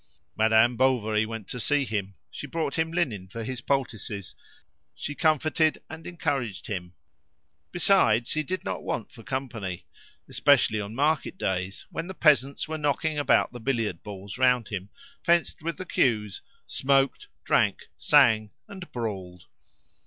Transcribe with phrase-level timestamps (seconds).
[0.35, 2.15] Madame Bovary went to see him.
[2.31, 4.33] She brought him linen for his poultices;
[4.95, 6.95] she comforted, and encouraged him.
[7.71, 9.85] Besides, he did not want for company,
[10.27, 14.89] especially on market days, when the peasants were knocking about the billiard balls round him,
[15.21, 19.45] fenced with the cues, smoked, drank, sang, and brawled.